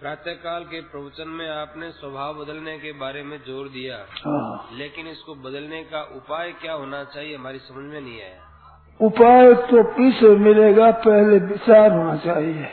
प्रातः 0.00 0.34
काल 0.34 0.64
के 0.64 0.80
प्रवचन 0.80 1.28
में 1.28 1.48
आपने 1.48 1.90
स्वभाव 1.90 2.34
बदलने 2.34 2.72
के 2.78 2.90
बारे 2.92 3.22
में 3.22 3.36
ज़ोर 3.38 3.68
दिया। 3.68 3.96
हाँ। 4.24 4.76
लेकिन 4.78 5.06
इसको 5.06 5.34
बदलने 5.34 5.82
का 5.82 6.00
उपाय 6.16 6.50
क्या 6.52 6.72
होना 6.72 7.02
चाहिए 7.04 7.36
हमारी 7.36 7.58
समझ 7.58 7.84
में 7.84 8.00
नहीं 8.00 8.20
आया। 8.22 9.06
उपाय 9.06 9.52
तो 9.68 9.82
पीछे 9.92 10.28
मिलेगा 10.38 10.90
पहले 10.90 11.38
विचार 11.46 11.90
होना 11.92 12.16
चाहिए। 12.16 12.68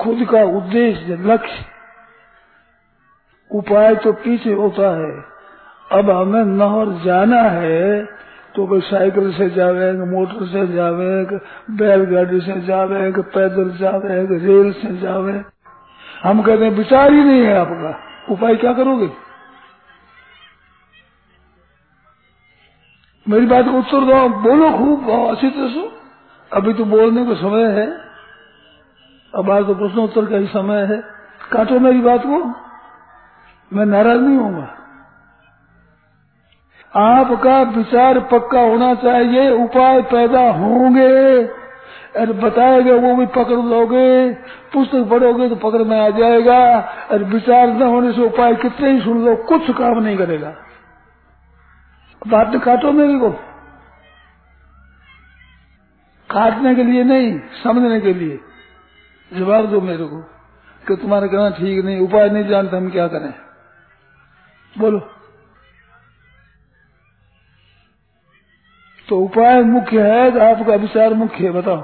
खुद 0.00 0.24
का 0.30 0.42
उद्देश्य 0.58 1.16
लक्ष्य। 1.22 1.64
उपाय 3.50 3.94
तो 3.94 4.12
पीछे 4.24 4.52
होता 4.52 4.90
है। 4.96 5.12
अब 5.90 6.10
हमें 6.10 6.44
नहर 6.52 6.92
जाना 7.04 7.40
है 7.54 8.04
तो 8.56 8.66
कोई 8.66 8.80
साइकिल 8.80 9.32
से 9.32 9.48
जावेंगे 9.50 10.10
मोटर 10.10 10.46
से 10.46 10.66
जावेंगे 10.66 11.36
बैलगाड़ी 11.78 12.40
से 12.40 12.60
जावेंगे 12.60 13.22
पैदल 13.30 13.70
जावेंगे 13.78 14.38
रेल 14.46 14.72
से 14.72 14.96
जावे 14.96 15.38
हम 16.22 16.42
कहते 16.42 16.64
हैं, 16.64 16.72
विचार 16.72 17.12
ही 17.12 17.24
नहीं 17.24 17.42
है 17.42 17.58
आपका। 17.58 18.00
उपाय 18.32 18.56
क्या 18.56 18.72
करोगे? 18.72 19.10
मेरी 23.28 23.46
बात 23.46 23.64
को 23.64 23.70
उत्तर 23.70 24.00
दो 24.00 24.28
बोलो 24.28 24.78
खूब 24.78 25.10
अच्छी 25.30 25.50
तरह 25.50 25.68
से। 25.68 25.92
अभी 26.52 26.74
तो 26.74 26.84
बोलने 26.84 27.26
का 27.26 27.34
समय 27.34 27.64
है। 27.64 27.98
अब 29.34 29.50
आज 29.50 29.66
तो 29.66 29.74
प्रश्नोत्तर 29.74 30.26
का 30.26 30.36
ही 30.36 30.46
समय 30.46 30.86
है। 30.86 31.02
काटो 31.52 31.80
मेरी 31.80 32.00
बात 32.00 32.22
को। 32.26 32.44
मैं 33.76 33.86
नाराज़ 33.86 34.20
नहीं 34.20 34.38
होऊँगा। 34.38 34.76
आपका 36.96 37.62
विचार 37.62 38.20
पक्का 38.20 38.60
होना 38.60 38.94
चाहिए, 38.94 39.50
उपाय 39.50 40.02
पैदा 40.02 40.50
होंगे। 40.50 41.44
अरे 42.16 42.32
बताएगा, 42.32 42.94
वो 42.94 43.16
भी 43.16 43.26
पकड़ 43.26 43.56
लोगे। 43.56 44.34
पुस्तक 44.72 45.08
पढ़ोगे 45.10 45.48
तो 45.48 45.56
पकड़ 45.56 45.82
में 45.82 46.00
आ 46.00 46.10
जाएगा। 46.10 46.78
अरे 47.10 47.24
विचार 47.24 47.68
न 47.68 47.82
होने 47.82 48.12
से 48.12 48.22
उपाय 48.22 48.54
कितने 48.54 48.90
ही 48.90 49.00
सुन 49.00 49.24
लो, 49.24 49.36
कुछ 49.36 49.70
काम 49.70 50.02
नहीं 50.02 50.18
करेगा। 50.18 50.54
बात 52.26 52.52
तो 52.52 52.60
काटो 52.60 52.92
मेरे 52.92 53.18
को। 53.18 53.30
काटने 56.30 56.74
के 56.74 56.84
लिए 56.84 57.04
नहीं, 57.04 57.40
समझने 57.64 58.00
के 58.00 58.14
लिए। 58.14 58.40
जवाब 59.32 59.66
दो 59.66 59.80
मेरे 59.80 60.04
को, 60.04 60.16
कि 60.88 60.96
तुम्हारा 60.96 61.26
कहना 61.26 61.50
ठीक 61.50 61.84
नहीं, 61.84 62.00
उपाय 62.00 62.30
नहीं 62.30 62.48
जानते 62.48 62.76
हम 62.76 62.90
क्या 62.90 63.06
करें। 63.06 63.34
बोलो। 64.78 65.19
तो 69.10 69.16
उपाय 69.18 69.62
मुख्य 69.64 70.02
है 70.02 70.30
तो 70.30 70.40
आपका 70.40 70.74
विचार 70.76 71.14
मुख्य 71.14 71.44
है 71.44 71.50
बताओ। 71.52 71.80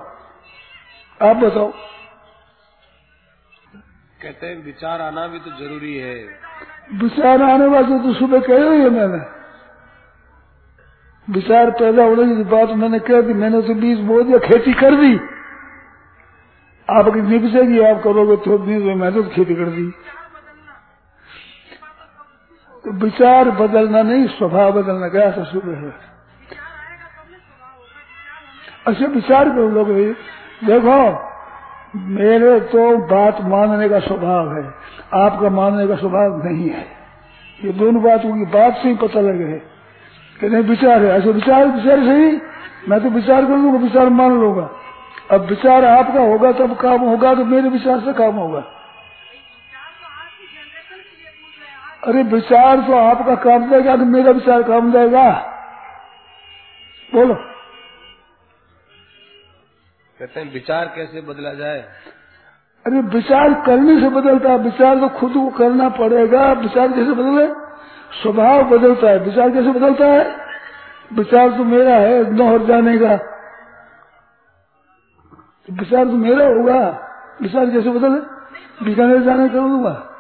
आप 1.21 1.37
बताओ। 1.37 1.71
कहते 4.21 4.47
हैं 4.47 4.65
विचार 4.65 5.01
आना 5.03 5.27
भी 5.27 5.39
तो 5.39 5.51
ज़रूरी 5.59 5.95
है। 5.97 6.15
विचार 7.01 7.43
आने 7.43 7.67
वाले 7.67 7.99
तो 7.99 8.15
सुबह 8.15 8.41
कह 8.41 8.63
ही 8.65 8.81
है 8.81 8.91
मैंने। 8.91 9.19
विचार 11.29 11.71
पैदा 11.71 12.05
होने 12.05 12.37
की 12.37 12.45
बात 12.51 12.77
मैंने 12.79 12.99
कह 13.03 13.21
दी 13.21 13.35
मैंने 13.35 13.63
तो 13.63 13.75
बीज 13.77 14.01
बो 14.07 14.23
दिया 14.23 14.39
खेती 14.39 14.73
कर 14.75 14.95
दी। 14.95 15.15
आपकी 16.89 17.21
निपसेगी 17.23 17.85
आप 17.85 18.03
करोगे 18.03 18.37
तो 18.45 18.59
बीज 18.59 18.83
में 18.83 18.95
मैंने 18.95 19.23
तो 19.23 19.29
खेती 19.31 19.55
कर 19.55 19.71
दी। 19.71 19.91
तो 22.85 22.99
विचार 23.05 23.51
बदलना 23.61 24.03
नहीं 24.03 24.27
स्वभाव 24.33 24.73
बदलना 24.73 25.09
क्या 25.09 25.23
ऐसा 25.23 25.45
सुबह 25.45 25.77
है? 25.77 26.16
अच्छा 28.87 29.07
विचार 29.07 29.49
कर 29.49 29.55
लोग 29.55 29.87
देखो, 30.65 31.29
मेरे 31.97 32.61
तो 32.61 32.97
बात 32.99 33.39
मानने 33.41 33.89
का 33.89 33.99
स्वभाव 33.99 34.57
है। 34.57 34.75
आपका 35.15 35.51
मानने 35.51 35.87
का 35.87 35.97
स्वभाव 35.97 36.47
नहीं 36.47 36.71
है। 36.71 36.87
ये 37.65 37.73
दोनों 37.73 38.03
बातों 38.03 38.37
की 38.37 38.45
बात 38.45 38.75
से 38.77 38.89
ही 38.89 38.95
पता 38.95 39.21
लगे 39.21 39.45
है। 39.45 39.63
कि 40.41 40.49
नहीं, 40.49 40.63
विचार 40.63 41.03
है। 41.03 41.19
ऐसे 41.19 41.31
विचार 41.31 41.67
विचार 41.67 41.99
से 41.99 42.13
ही 42.13 42.39
मैं 42.89 43.03
तो 43.03 43.09
विचार 43.11 43.43
कर 43.43 43.57
लूँगा, 43.57 43.79
विचार 43.79 44.09
मान 44.09 44.31
लूँगा। 44.31 44.71
अब 45.31 45.41
विचार 45.41 45.85
आपका 45.85 46.21
होगा, 46.21 46.53
तब 46.53 46.77
काम 46.77 47.01
होगा 47.01 47.35
तो 47.35 47.45
मेरे 47.45 47.69
विचार 47.69 48.01
से 48.01 48.13
काम 48.13 48.35
होगा। 48.35 48.65
अरे, 52.07 52.23
विचार 52.23 52.77
तो 52.77 52.93
आपका 52.93 53.35
काम 53.35 53.71
जाएगा 53.71 53.97
तो 53.97 54.05
मेरा 54.05 54.31
विचार 54.33 54.63
काम 54.63 54.93
जाएगा। 54.93 55.31
बोलो। 57.15 57.56
कहते 60.19 60.41
हैं, 60.41 60.53
विचार 60.53 60.93
कैसे 60.97 61.21
बदला 61.21 61.55
जाए? 61.55 61.81
अरे, 62.87 63.01
विचार 63.01 63.63
करने 63.67 64.01
से 64.01 64.09
बदलता 64.09 64.51
है। 64.51 64.59
विचार 64.59 64.97
तो 64.97 65.09
खुद 65.09 65.33
को 65.33 65.49
करना 65.49 65.89
पड़ेगा। 65.89 66.53
विचार 66.53 66.89
कैसे 66.89 67.13
बदले? 67.13 67.47
स्वभाव 68.23 68.63
बदलता 68.63 69.11
है। 69.11 69.19
विचार 69.19 69.51
कैसे 69.51 69.71
बदलता 69.71 70.07
है? 70.07 70.37
विचार 71.13 71.49
तो 71.49 71.65
मेरा 71.65 71.95
है 71.95 72.35
नौहर 72.35 72.59
जाने 72.59 72.99
का। 72.99 73.15
विचार 75.71 76.05
तो 76.05 76.13
मेरा 76.13 76.47
होगा। 76.47 77.09
विचार 77.43 77.67
कैसे 77.67 77.91
बदले? 77.91 78.37
बीकानेर 78.85 79.23
जाने 79.23 79.49
कर 79.49 79.59
दूँगा 79.59 80.16